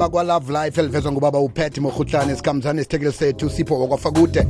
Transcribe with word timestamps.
bakwa-love 0.00 0.52
life 0.52 0.80
elivezwa 0.80 1.12
ngubaba 1.12 1.38
uphethe 1.38 1.80
morhutlane 1.80 2.36
sikamzane 2.36 2.80
isithekeli 2.80 3.12
sethu 3.12 3.50
sipho 3.50 3.80
wakwafakude 3.80 4.46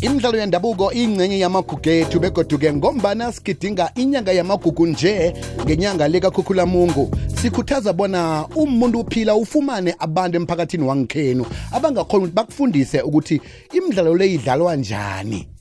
imidlalo 0.00 0.38
yendabuko 0.38 0.92
ingcenye 0.92 1.38
yamagugu 1.38 1.90
ethu 1.90 2.20
begoduke 2.20 2.72
ngombana 2.72 3.32
sigidinga 3.32 3.90
inyanga 3.94 4.32
yamagugu 4.32 4.86
nje 4.86 5.34
ngenyanga 5.64 6.08
lekakhukulamungu 6.08 7.10
sikhuthaza 7.42 7.92
bona 7.92 8.46
umuntu 8.56 9.00
uphila 9.00 9.34
ufumane 9.34 9.94
abantu 9.98 10.36
emphakathini 10.36 10.84
wangikhenu 10.84 11.46
abangakhona 11.72 12.24
ukuthi 12.24 12.34
bakufundise 12.34 13.00
ukuthi 13.00 13.40
imidlalo 13.72 14.16
le 14.16 14.34
idlalwa 14.34 14.76
njani. 14.76 15.53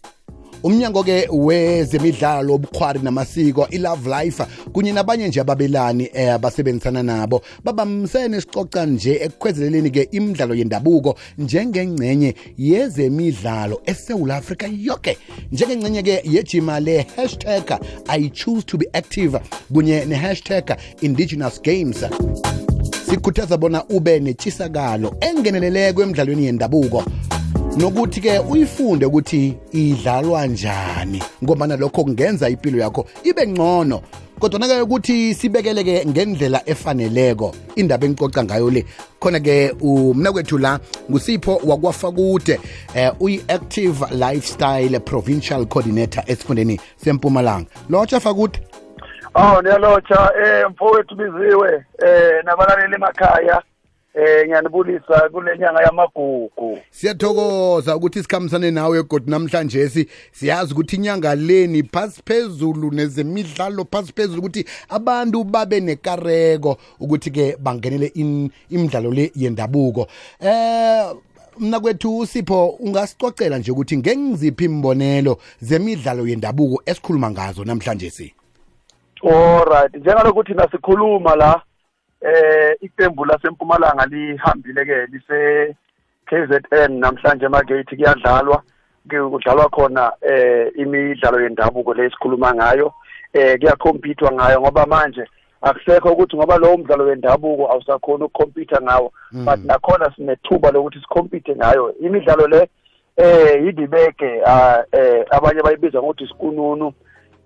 Umnyango-ke 0.64 1.28
wezemidlalo 1.32 2.54
obukhwari 2.54 3.00
namasiko 3.00 3.68
i-love 3.72 4.10
life 4.10 4.44
kunye 4.74 4.92
nabanye 4.94 5.28
nje 5.28 5.42
ababelani 5.42 6.10
eh, 6.14 6.34
abasebenzisana 6.34 7.04
nabo. 7.04 7.42
Babamsene 7.64 8.42
sicoca 8.42 8.86
nje 8.86 9.14
ekukhwezeleleni-ke 9.22 10.08
imidlalo 10.12 10.56
yendabuko 10.56 11.16
njengengcenye 11.38 12.36
yezemidlalo 12.58 13.82
esewula 13.86 14.36
afrika 14.36 14.68
yoke. 14.68 15.18
Njengengcenye-ke 15.52 16.22
yejima 16.24 16.80
le-hashtag 16.80 17.80
i 18.08 18.30
choose 18.30 18.66
to 18.66 18.78
be 18.78 18.86
active 18.94 19.40
kunye 19.74 20.06
ne-hashtag 20.06 20.78
indigenous 21.02 21.62
games. 21.62 22.06
Sikhuthaza 23.10 23.58
bona 23.58 23.84
ube 23.90 24.20
netshisakalo 24.20 25.16
engeneleleko 25.22 26.02
emidlalweni 26.04 26.46
yendabuko 26.46 27.04
nokuthi-ke 27.78 28.40
uyifunde 28.40 29.06
ukuthi 29.06 29.58
idlalwa 29.72 30.48
njani 30.48 31.24
ngoba 31.44 31.68
lokho 31.68 32.04
kungenza 32.04 32.50
impilo 32.50 32.80
yakho 32.80 33.06
ibe 33.24 33.48
ngcono. 33.48 34.02
Kodwa-ke 34.40 34.82
ukuthi 34.82 35.34
sibekeleke 35.34 36.06
ngendlela 36.06 36.62
efaneleko 36.66 37.56
indaba 37.76 38.06
engicoca 38.06 38.44
ngayo 38.44 38.70
le. 38.70 38.86
Khona-ke 39.20 39.76
umna 39.82 40.32
kwethu 40.32 40.58
la 40.58 40.80
ngusipho 41.10 41.62
wakwafakude 41.66 42.60
eh, 42.96 43.12
uyi-active 43.20 44.06
lifestyle 44.12 45.00
provincial 45.00 45.66
coordinator 45.66 46.24
esifundeni 46.28 46.80
sempumalanga. 46.98 47.70
Lotsha 47.90 48.20
fakude. 48.20 48.60
Oh 49.36 49.62
niyalotsha 49.62 50.32
eh 50.46 50.70
mfowethu 50.70 51.16
biziwe 51.16 51.86
eh 52.06 52.44
nabalaleli 52.46 52.96
emakhaya 52.96 53.62
eh 54.14 54.46
ngiyanibulisa 54.46 55.30
kule 55.30 55.58
nyanga 55.58 55.82
yamagugu. 55.82 56.80
Siyathokoza 56.90 57.96
ukuthi 57.96 58.22
sikhambisane 58.22 58.72
nawe 58.72 59.04
godi 59.04 59.32
namhlanje 59.32 59.90
si 59.90 60.08
siyazi 60.32 60.74
ukuthi 60.74 60.96
inyanga 60.96 61.36
leni 61.36 61.84
phasi 61.84 62.22
phezulu 62.26 62.92
nezemidlalo 62.92 63.86
phasi 63.92 64.14
phezulu 64.14 64.40
ukuthi 64.40 64.66
abantu 64.90 65.44
babe 65.44 65.80
nekareko 65.80 66.78
ukuthi-ke 67.00 67.58
bangenele 67.60 68.12
imidlalo 68.70 69.12
le 69.12 69.32
yendabuko. 69.36 70.08
Eh 70.40 71.16
mna 71.60 71.80
kwethu 71.80 72.18
usipho 72.18 72.68
ungasicocela 72.68 73.58
nje 73.58 73.72
ukuthi 73.72 73.98
ngengiziphi 73.98 74.66
imbonelo 74.66 75.38
zemidlalo 75.62 76.28
yendabuko 76.28 76.82
esikhuluma 76.86 77.32
ngazo 77.32 77.66
namhlanje 77.66 78.10
si? 78.10 78.34
Alright 79.24 79.96
njengalokuthi 79.96 80.54
nasikhuluma 80.54 81.36
la 81.36 81.62
eh 82.24 82.76
iqembu 82.82 83.26
lasempumalanga 83.26 84.06
lihambile 84.06 84.86
ke 84.86 85.06
lise 85.12 85.76
KZN 86.26 87.00
namhlanje 87.00 87.46
emagate 87.46 87.96
kuyadlalwa. 87.96 88.64
Kudlalwa 89.10 89.70
khona 89.70 90.12
eh 90.22 90.72
imidlalo 90.76 91.42
yendabuko 91.42 91.94
lesikhuluma 91.94 92.54
ngayo. 92.54 92.94
Eh 93.34 93.60
kuyakompitwa 93.60 94.32
ngayo 94.32 94.62
ngoba 94.62 94.86
manje 94.86 95.26
akusekho 95.62 96.12
ukuthi 96.12 96.36
ngoba 96.38 96.58
lowo 96.58 96.78
mdlalo 96.78 97.04
wendabuko 97.04 97.72
awusakhona 97.72 98.26
ukukhompitha 98.26 98.82
ngawo 98.82 99.14
but 99.32 99.60
nakhona 99.66 100.12
sinethuba 100.16 100.72
lokuthi 100.72 101.00
sikhompithe 101.00 101.56
ngayo. 101.56 101.94
Imidlalo 102.00 102.48
le 102.48 102.70
eh 103.18 103.66
yidibeke 103.66 104.42
eh 104.92 105.26
abanye 105.32 105.62
bayibiza 105.62 106.00
ngokuthi 106.00 106.28
sikununu 106.28 106.94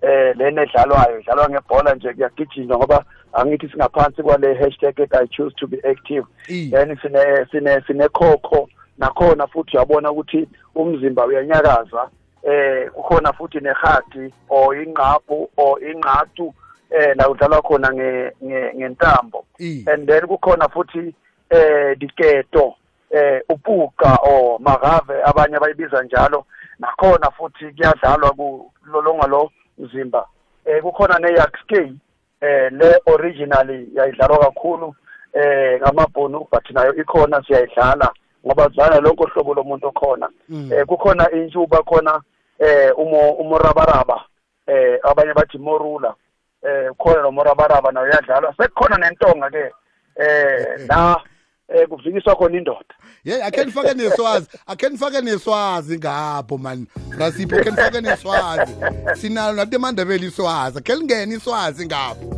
eh 0.02 0.36
lena 0.36 0.62
edlalwayo 0.62 1.20
idlalwa 1.20 1.48
ngebhola 1.48 1.94
nje 1.94 2.12
kuyagijinywa 2.12 2.78
ngoba 2.78 3.04
angithi 3.32 3.68
singaphansi 3.68 4.22
kwale 4.22 4.54
hashtag 4.54 5.00
ethi 5.00 5.16
i 5.16 5.26
choose 5.26 5.54
to 5.56 5.66
be 5.66 5.78
active. 5.90 6.24
I. 6.48 6.70
then 6.70 6.96
sine 7.02 7.46
sine 7.52 7.80
sinekhokho 7.86 8.68
nakhona 8.98 9.46
futhi 9.46 9.76
uyabona 9.76 10.10
ukuthi 10.10 10.48
umzimba 10.74 11.26
uyanyakaza 11.26 12.08
eh 12.42 12.90
kukhona 12.90 13.32
futhi 13.32 13.60
nehati 13.60 14.32
or 14.48 14.76
ingqaphu 14.82 15.50
or 15.56 15.82
ingqatu 15.82 16.54
eh 16.90 17.16
la 17.16 17.28
udlalwa 17.28 17.62
khona 17.62 17.92
nge 17.92 18.30
nge- 18.44 18.74
ngentambo. 18.76 19.44
I. 19.60 19.84
and 19.86 20.06
then 20.08 20.22
kukhona 20.26 20.68
futhi 20.68 21.14
eh 21.50 21.96
diketo 21.98 22.74
eh 23.10 23.40
upuka 23.48 24.16
or 24.22 24.58
magave 24.60 25.22
abanye 25.24 25.56
abayibiza 25.56 26.02
njalo. 26.02 26.44
Nakhona 26.78 27.30
futhi 27.30 27.64
kuyadlalwa 27.76 28.30
kulolonga 28.30 29.26
lo 29.26 29.50
mzimba. 29.78 30.26
Eh 30.64 30.82
kukhona 30.82 31.18
ne 31.18 31.28
yak 31.32 31.56
skate 31.64 31.92
eh 32.40 32.72
le 32.72 33.00
originally 33.06 33.88
yayidlalwa 33.94 34.38
kakhulu 34.38 34.94
eh 35.32 35.80
ngamabhunu 35.80 36.46
but 36.52 36.70
nayo 36.70 36.94
ikhona 36.94 37.42
siyayidlala 37.46 38.12
ngoba 38.46 38.68
zana 38.76 39.00
lonke 39.00 39.24
uhlobo 39.24 39.54
lomuntu 39.54 39.86
okhona. 39.86 40.28
Mm. 40.48 40.72
eh 40.72 40.86
kukhona 40.86 41.30
intshuba 41.30 41.82
khona 41.82 42.20
eh 42.58 42.92
umo 42.98 43.30
umurabaraba 43.32 44.24
eh 44.66 44.98
abanye 45.02 45.34
bathi 45.34 45.58
morula. 45.58 46.14
Eh 46.62 46.90
khona 46.98 47.22
nomurabaraba 47.22 47.92
nayo 47.92 48.06
yadlalwa 48.06 48.54
sekukhona 48.56 48.96
nentonga 48.96 49.50
ke 49.50 49.72
eh. 50.16 50.86
la 50.88 51.20
eh 51.68 51.88
kuvikiswa 51.88 52.36
khona 52.36 52.56
indoda. 52.58 52.94
Ye 53.24 53.42
akhe 53.44 53.64
nifake 53.64 53.94
neswazi 53.94 54.46
akhe 54.66 54.88
nifake 54.88 55.20
neswazi 55.20 55.98
ngapho 55.98 56.58
mani 56.58 56.86
rasipho 57.18 57.56
akhe 57.56 57.70
nifake 57.70 58.00
neswazi 58.00 58.72
sinalo 59.20 59.52
nathi 59.56 59.74
emandebele 59.74 60.26
iswazi. 60.26 60.78
Akhe 60.78 60.94
lingene 60.94 61.34
iswazi 61.34 61.86
ngapho. 61.86 62.34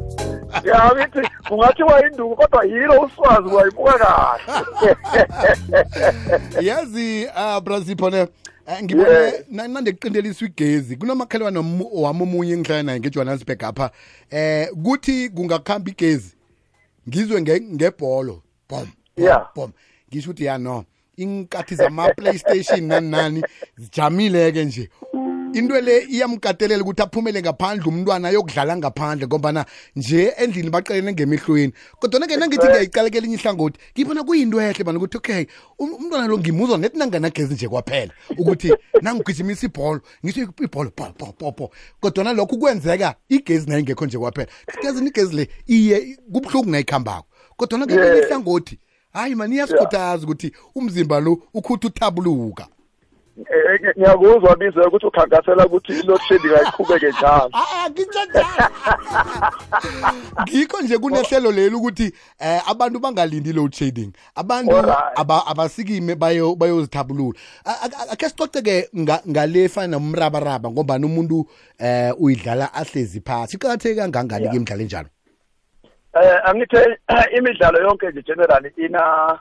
Ya 0.65 0.91
ngithi 0.95 1.29
kungathiwa 1.49 2.07
induku 2.07 2.37
kodwa 2.37 2.65
yilo 2.65 3.01
uswazi 3.01 3.55
wayibuka 3.55 3.93
kahle. 3.99 4.97
Yazi 6.69 7.27
uh, 7.27 7.61
brasipho 7.61 8.11
ne 8.11 8.19
eh, 8.67 8.83
ngibone 8.83 9.11
Yeah. 9.11 9.33
na- 9.51 9.69
nande 9.69 9.93
kuqindeliswa 9.93 10.49
igezi 10.49 10.97
kunomakhelwane 10.97 11.59
wam- 11.59 11.89
wami 11.93 12.23
omunye 12.23 12.53
engihlala 12.53 12.83
naye 12.83 13.01
ngejohannesburg 13.01 13.65
apha. 13.65 13.91
Eh 14.31 14.69
kuthi 14.85 15.29
kungakhamba 15.29 15.91
igezi 15.91 16.35
ngizwe 17.09 17.41
nge- 17.41 17.75
ngebholo. 17.75 18.43
Bom 18.69 18.89
bom, 19.55 19.73
ngisho 20.09 20.31
ukuthi 20.31 20.45
ya 20.45 20.59
no 20.59 20.85
inkathi 21.17 21.75
zama-playstation 21.75 22.87
nani 22.87 23.11
nani 23.11 23.43
zijamile-ke 23.79 24.65
nje. 24.65 24.89
Into 25.53 25.81
le 25.81 26.07
iyamkatelela 26.07 26.83
ukuthi 26.83 27.03
aphumele 27.03 27.43
ngaphandle 27.43 27.89
umntwana 27.89 28.29
ayokudlala 28.29 28.77
ngaphandle 28.77 29.27
ngombana 29.27 29.67
nje 29.97 30.33
endlini 30.39 30.71
baqelene 30.71 31.13
ngemihlweni. 31.13 31.73
Kodwana-ke 31.99 32.37
nangithi 32.37 32.67
ngiyayicaleka 32.67 33.19
elinye 33.19 33.35
ihlangothi 33.35 33.79
ngibona 33.95 34.23
kuyinto 34.23 34.61
ehle 34.61 34.85
bana 34.85 34.99
ukuthi 34.99 35.17
okay 35.17 35.47
um- 35.79 35.95
umntwana 35.95 36.29
lo 36.29 36.39
ngimuzwa 36.39 36.79
nethi 36.79 36.99
nanganagezi 36.99 37.55
nje 37.55 37.69
kwaphela 37.69 38.13
ukuthi 38.39 38.73
nangigijimisa 39.03 39.67
ibholo 39.67 40.01
ngisho 40.25 40.41
ibholo 40.63 40.91
po 40.91 41.05
po 41.19 41.33
po 41.33 41.53
po. 41.53 41.71
Kodwa 42.01 42.33
lokho 42.33 42.57
kwenzeka 42.57 43.15
igezi 43.29 43.67
nayo 43.67 43.81
ingekho 43.81 44.07
nje 44.07 44.19
kwaphela. 44.19 44.49
Kazini 44.83 45.09
igezi 45.09 45.37
le 45.37 45.49
iye 45.67 46.17
kubuhlungu 46.33 46.71
nayikhambako. 46.71 47.27
Kodwana-ke 47.57 47.95
Yeah. 47.95 48.19
ihlangothi 48.19 48.79
hayi 49.13 49.35
mani 49.35 49.55
iyasikhuthaza 49.57 50.25
ukuthi 50.25 50.53
umzimba 50.75 51.21
lo 51.21 51.39
ukhuthi 51.55 51.87
uthabuluka 51.87 52.67
Eh, 53.41 53.81
eh, 53.85 53.95
ngiyakuzwa 53.97 54.57
bize 54.57 54.81
ukuthi 54.81 55.07
ukhankasela 55.07 55.67
ukuthi 55.67 55.93
i-load 55.93 56.21
shedding 56.29 56.53
ayiqhubeke 56.55 57.09
njalo. 57.09 57.51
Ah, 57.53 57.89
ngitsho 57.91 58.25
njalo. 58.25 58.47
Ngikho 60.43 60.83
nje 60.83 60.99
kunehlelo 60.99 61.53
leli 61.53 61.75
ukuthi 61.77 62.13
eh 62.39 62.61
abantu 62.71 62.99
bangalindi 63.01 63.53
load 63.53 63.73
shedding 63.75 64.13
abantu 64.35 64.77
Alright. 64.77 65.19
aba- 65.19 65.47
abasikime 65.47 66.15
bayo 66.15 66.55
bayozithabulula. 66.55 67.39
A- 67.65 67.81
a- 67.83 68.13
akhe 68.13 68.29
sicoceke 68.29 68.89
nga- 68.99 69.23
ngale 69.29 69.69
fana 69.69 69.87
nomrabaraba 69.99 70.71
ngoba 70.71 70.97
umuntu 70.97 71.47
eh 71.79 72.13
uyidlala 72.19 72.75
ahlezi 72.75 73.21
phansi 73.21 73.57
iqakatheke 73.57 73.95
kangangani 74.01 74.49
ke 74.51 74.57
imidlalo 74.57 74.83
enjalo 74.83 75.09
eh 76.15 76.41
angithi 76.45 76.77
imidlalo 77.39 77.79
yonke 77.83 78.11
nje 78.11 78.23
generally 78.23 78.73
ina 78.77 79.39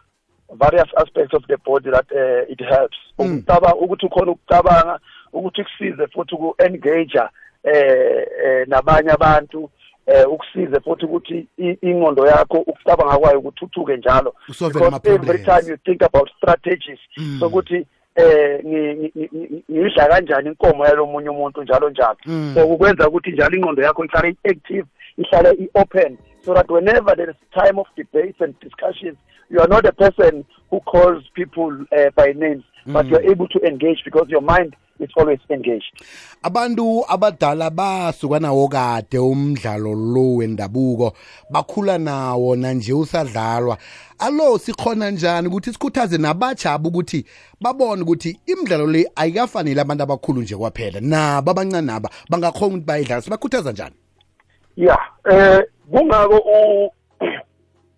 various 0.54 0.90
aspects 0.98 1.34
of 1.34 1.44
the 1.48 1.58
body 1.58 1.92
that 1.92 2.12
uh, 2.12 2.52
it 2.52 2.60
helps. 2.60 2.98
Ukucabanga 3.18 3.76
ukuthi 3.76 4.06
ukhona 4.06 4.32
ukucabanga 4.32 5.00
ukuthi 5.34 5.64
kusize 5.64 6.08
futhi 6.08 6.36
ku-engage 6.36 7.20
eh 7.64 8.26
eh, 8.46 8.68
nabanye 8.68 9.12
abantu 9.12 9.70
eh 10.08 10.26
ukusize 10.32 10.80
futhi 10.80 11.06
ukuthi 11.06 11.48
i- 11.58 11.78
ingqondo 11.82 12.28
yakho 12.28 12.58
ukucabanga 12.58 13.18
kwayo 13.18 13.40
ukuthuthuke 13.40 13.98
njalo. 13.98 14.36
Usolve 14.50 14.74
Because 14.74 14.88
ama-problems. 14.88 15.30
every 15.30 15.46
time 15.46 15.72
you 15.72 15.78
think 15.78 16.02
about 16.02 16.30
strategies 16.38 17.00
sokuthi 17.40 17.86
eh 18.16 18.60
ngi- 18.66 18.94
ngi- 18.94 19.30
ngi- 19.36 19.64
ngiyidla 19.72 20.08
kanjani 20.08 20.50
inkomo 20.50 20.86
yalomunye 20.86 21.30
umuntu 21.30 21.64
njalo 21.64 21.90
njalo. 21.90 22.18
Mm. 22.26 22.52
so 22.56 22.68
kukwenza 22.68 23.08
ukuthi 23.10 23.32
njalo 23.32 23.56
ingqondo 23.58 23.84
yakho 23.84 24.06
ihlale 24.06 24.30
i-active 24.30 24.86
ihlale 25.18 25.52
i-open 25.52 26.18
so 26.44 26.54
that 26.54 26.70
whenever 26.70 27.16
there 27.16 27.30
is 27.30 27.36
time 27.54 27.80
of 27.80 27.86
debates 27.96 28.38
and 28.40 28.60
discussions, 28.60 29.18
you 29.50 29.60
are 29.60 29.68
not 29.68 29.86
a 29.86 29.92
person 29.92 30.46
who 30.70 30.80
calls 30.82 31.24
people 31.34 31.86
uh, 31.98 32.10
by 32.16 32.34
names, 32.36 32.64
but 32.86 33.08
you're 33.08 33.30
able 33.30 33.48
to 33.48 33.60
engage 33.66 34.02
because 34.06 34.28
your 34.30 34.42
mind 34.42 34.76
is 35.00 35.10
always 35.18 35.40
engaged. 35.50 36.04
abantu 36.44 37.06
abadala 37.08 37.70
basuka 37.70 38.40
nawo 38.40 38.68
kade 38.68 39.18
umdlalo 39.20 39.96
lo 39.96 40.36
wendabuko 40.36 41.14
bakhula 41.50 41.98
nawo 41.98 42.56
nanje 42.56 42.94
usadlalwa. 42.94 43.78
Alo 44.20 44.58
sikhona 44.58 45.12
njani 45.12 45.48
ukuthi 45.48 45.74
sikhuthaze 45.74 46.18
nabajaba 46.18 46.90
ukuthi 46.90 47.26
babone 47.62 48.02
ukuthi 48.02 48.40
imidlalo 48.46 48.88
le 48.88 49.12
ayikafanele 49.16 49.82
abantu 49.82 50.04
abakhulu 50.04 50.42
nje 50.42 50.56
kwaphela 50.56 51.00
nabo 51.02 51.52
abancane 51.52 51.88
naba 51.88 52.10
bangakhona 52.30 52.68
ukuthi 52.68 52.86
bayidlala 52.86 53.22
sibakhuthaza 53.22 53.72
njani? 53.72 53.96
Yeah, 54.76 55.00
eh 55.32 55.64
kungako 55.92 56.38
u 56.38 56.92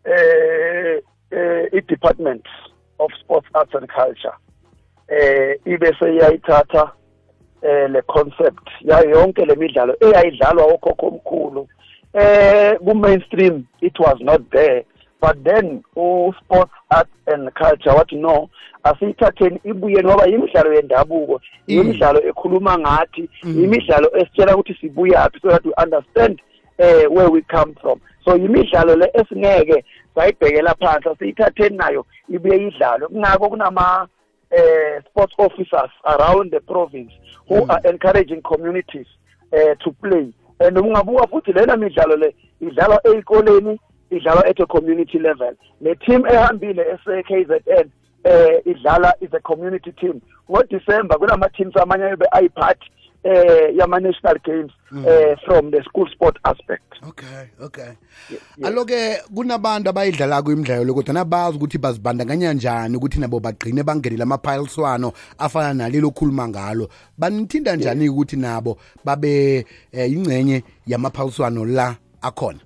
eh 0.06 1.02
eh 1.32 1.68
i-department 1.74 2.46
of 3.00 3.12
sports 3.24 3.48
arts 3.54 3.76
and 3.76 3.88
culture 3.88 4.34
eh 5.08 5.60
ibe 5.66 5.96
seyayithatha 6.00 6.92
eh 7.62 7.90
le 7.90 8.02
concept 8.02 8.68
yayo 8.82 9.10
yonke 9.10 9.46
lemidlalo 9.46 9.96
eyayidlalwa 10.02 10.66
okhokho 10.66 11.08
omkhulu. 11.08 11.68
Eh 12.14 12.78
ku 12.80 12.96
mainstream 12.96 13.66
it 13.82 14.00
was 14.00 14.18
not 14.20 14.42
there. 14.52 14.84
But 15.22 15.44
then 15.44 15.84
u 15.96 16.34
sports 16.42 16.72
arts 16.90 17.12
and 17.28 17.54
culture 17.54 17.94
wathi 17.94 18.16
no 18.16 18.50
asiyithatheni. 18.84 19.60
Ibuye 19.64 20.04
ngoba 20.04 20.28
imidlalo 20.28 20.74
yendabuko 20.74 21.42
imidlalo 21.68 22.20
ekhuluma 22.30 22.78
ngathi 22.80 23.30
imidlalo 23.44 24.18
esitshela 24.18 24.56
ukuthi 24.56 24.74
sibuyaphi 24.74 25.40
so 25.42 25.50
that 25.50 25.66
we 25.66 25.74
understand 25.84 26.42
eh 26.78 27.08
where 27.08 27.30
we 27.30 27.42
come 27.42 27.76
from. 27.82 28.02
So 28.26 28.38
imidlalo 28.38 28.96
le 28.96 29.12
esingeke 29.14 29.84
sayibhekela 30.16 30.76
phansi 30.76 31.10
asiyithatheni 31.10 31.78
nayo 31.78 32.06
ibuye 32.30 32.68
idlalwe. 32.68 33.08
Kunako 33.08 33.50
kunama 33.50 34.08
uh, 34.52 35.04
sports 35.06 35.34
officers 35.38 35.92
around 36.06 36.52
the 36.52 36.60
province 36.60 37.12
who 37.48 37.66
are 37.70 37.82
encouraging 37.86 38.42
communities 38.42 39.08
uh, 39.54 39.76
to 39.84 39.92
play. 40.02 40.34
And 40.60 40.78
ungabuka 40.78 41.28
futhi 41.28 41.54
lena 41.54 41.78
midlalo 41.78 42.16
le 42.16 42.36
idlalwa 42.62 43.00
ezikoleni 43.08 43.80
idlalwa 44.12 44.48
at 44.48 44.60
a 44.60 44.66
community 44.66 45.20
level. 45.20 45.54
Le 45.82 45.96
team 45.96 46.26
ehambile 46.26 46.82
ese 46.82 47.24
KZN 47.24 47.90
eh 48.24 48.62
idlala 48.66 49.14
is 49.22 49.34
a 49.34 49.40
community 49.40 49.92
team. 49.92 50.22
Ngo 50.50 50.64
December 50.70 51.18
kulama 51.18 51.50
teams 51.50 51.74
amanye 51.76 52.04
ayobe 52.04 52.26
ayiphathi 52.32 52.92
eh 53.24 53.76
yama 53.76 54.00
national 54.00 54.38
games 54.44 54.72
eh 55.08 55.36
from 55.46 55.72
the 55.72 55.84
school 55.84 56.10
sport 56.10 56.38
aspect 56.44 56.94
okay. 57.08 57.50
Okay 57.60 57.92
aloke 58.64 59.18
kunabantu 59.36 59.90
abayidlalako 59.90 60.52
imidlalo 60.52 60.84
le 60.84 60.94
kodwa 60.94 61.14
nabazi 61.14 61.58
ukuthi 61.58 61.78
bazibandakanya 61.78 62.54
njani 62.54 62.98
ukuthi 62.98 63.20
nabo 63.20 63.40
bagqine 63.40 63.84
bangenele 63.84 64.24
amaphaliswano 64.24 65.14
afana 65.38 65.74
nalelo 65.74 66.08
okhuluma 66.08 66.48
ngalo. 66.48 66.90
Banithinda 67.18 67.76
njani 67.76 68.10
ukuthi 68.10 68.36
nabo 68.36 68.78
babe 69.06 69.66
eh, 69.92 70.12
ingcenye 70.12 70.64
yamaphaliswano 70.88 71.66
la 71.66 71.96
akhona? 72.22 72.60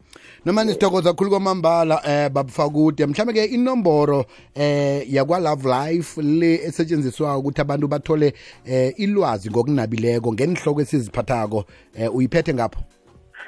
noma 0.44 0.64
nisithokoza 0.64 1.10
kakhulu 1.10 1.30
kwamambala 1.30 2.00
eh 2.08 2.30
babufakude 2.30 3.06
mhlambe 3.06 3.32
ke 3.32 3.44
inomboro 3.44 4.24
eh 4.54 5.12
yakwa 5.14 5.38
Love 5.38 5.68
Life 5.68 6.22
le 6.22 6.54
esetshenziswa 6.54 7.36
ukuthi 7.38 7.60
abantu 7.60 7.88
bathole 7.88 8.34
eh 8.66 8.94
ilwazi 8.96 9.50
ngokunabileko 9.50 10.32
ngenihloko 10.32 10.80
esiziphathako 10.80 11.64
eh 11.94 12.14
uyiphethe 12.14 12.54
ngapho? 12.54 12.80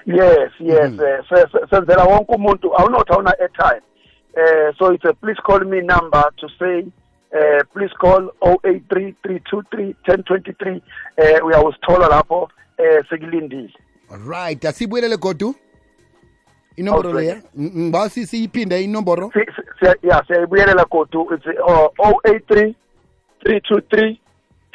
Yes 0.07 0.51
yes 0.61 0.93
eh, 1.01 1.25
se- 1.29 1.47
se- 1.53 1.67
senzela 1.71 2.05
wonke 2.05 2.35
umuntu 2.35 2.77
awunothi 2.77 3.13
awuna 3.13 3.39
airtime. 3.39 3.83
Eh 4.37 4.75
so 4.79 4.93
it's 4.95 5.05
a 5.05 5.13
please 5.13 5.41
call 5.47 5.65
me 5.65 5.81
number 5.81 6.25
to 6.37 6.49
say 6.59 6.85
eh 7.33 7.63
please 7.75 7.95
call 8.01 8.31
0833231023 8.41 10.81
eh 11.17 11.45
uyawusithola 11.45 12.09
lapho. 12.09 12.49
Eh 12.83 13.05
sekulindile. 13.11 13.71
Right 14.27 14.65
asibuyelele 14.65 15.17
godu? 15.17 15.55
Inomboro 16.77 17.13
leya? 17.13 17.43
ngiba 17.61 18.09
siyiphinde 18.11 18.85
inomboro? 18.85 19.31
Si- 19.33 19.63
si- 19.81 20.07
yeah 20.07 20.27
siyayibuyelela 20.27 20.85
godu 20.91 21.29
it's 21.35 21.47
uh, 21.47 21.89
083 22.25 22.75
323 23.45 24.21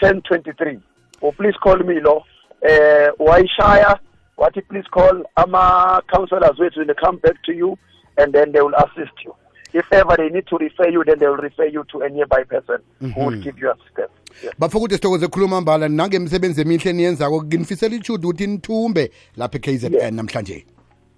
1023 0.02 0.80
or 1.22 1.34
please 1.34 1.58
call 1.64 1.78
me 1.84 2.00
lo. 2.00 2.24
Eh 2.62 3.10
wayishaya 3.20 4.00
wathi 4.38 4.62
please 4.62 4.88
call 4.92 5.24
ama 5.36 6.02
counselors 6.14 6.60
wethu 6.60 6.80
will 6.80 6.96
come 6.96 7.18
back 7.18 7.42
to 7.44 7.52
you 7.54 7.78
and 8.18 8.34
then 8.34 8.52
they 8.52 8.62
will 8.62 8.76
assist 8.76 9.18
you. 9.26 9.34
If 9.74 9.92
ever 9.92 10.16
they 10.18 10.30
need 10.30 10.48
to 10.48 10.58
refer 10.58 10.90
you 10.90 11.04
then 11.04 11.20
they 11.20 11.28
will 11.28 11.38
refer 11.50 11.66
you 11.66 11.84
to 11.92 12.02
a 12.02 12.10
nearby 12.10 12.44
person 12.44 12.78
who 13.00 13.26
will 13.26 13.42
give 13.42 13.60
you 13.60 13.72
assistance 13.72 14.12
yeah. 14.44 14.76
ukuthi 14.76 14.96
sithokoze 14.96 15.28
khuluma 15.28 15.62
mbala 15.62 15.90
nangemsebenzi 15.90 16.62
emihle 16.62 16.90
eniyenzako 16.90 17.44
nginifisela 17.44 17.96
ichudu 17.96 18.30
ukuthi 18.30 18.48
nithumbe 18.48 19.12
lapha 19.38 19.58
e-KZN 19.58 20.16
namhlanje. 20.16 20.66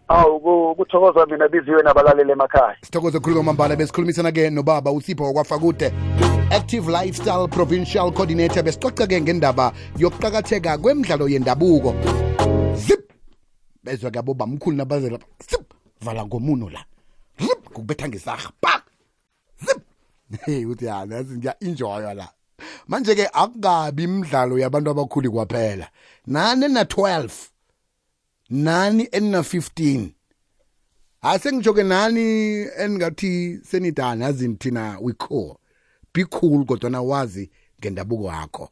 Awu 0.07 0.39
ku- 0.39 0.75
kuthokoza 0.75 1.25
mina 1.25 1.47
biziwe 1.47 1.83
nabalaleli 1.83 2.31
emakhaya. 2.31 2.75
Sithokoze 2.81 3.19
khulu 3.19 3.43
mambala 3.43 3.75
besikhulumisana-ke 3.75 4.49
nobaba 4.49 4.91
usipho 4.91 5.23
wakwafakude 5.23 5.93
active 6.51 6.87
lifestyle 6.91 7.47
provincial 7.47 8.11
coordinator 8.11 8.63
besixoxa-ke 8.63 9.21
ngendaba 9.21 9.73
yokuqakatheka 9.97 10.77
kwemidlalo 10.77 11.27
yendabuko. 11.29 11.93
Zip! 12.75 13.11
Bezwa 13.83 14.11
ke 14.11 14.19
abobamkhulu 14.19 14.77
nabazela 14.77 15.19
zip! 15.49 15.73
Vala 16.01 16.25
ngomuno 16.25 16.69
la. 16.69 16.83
Zip! 17.39 17.63
Kukubetha 17.65 18.07
ngesarha. 18.07 18.51
Pak 18.61 18.83
zip! 19.65 19.81
Hey 20.45 20.65
uthi 20.65 20.85
ya 20.85 21.05
nazi 21.05 21.37
ngiya-enjoya 21.37 22.13
la 22.13 22.27
manje-ke 22.87 23.29
akukabi 23.33 24.03
imidlalo 24.03 24.59
yabantu 24.59 24.89
abakhulu 24.91 25.31
kwaphela. 25.31 25.89
Nani 26.27 26.67
na 26.67 26.83
12 26.83 27.29
nani 28.49 29.03
enina-15 29.03 30.09
asengitsho-ke 31.21 31.83
nani 31.83 32.21
engathi 32.77 33.59
senidana 33.63 34.25
yazini 34.25 34.55
thina 34.55 34.97
we 35.01 35.13
cool 35.13 35.57
be 36.13 36.25
cool 36.25 36.65
kodwana 36.65 37.01
wazi 37.01 37.51
ngendabuko 37.79 38.23
wakho 38.23 38.69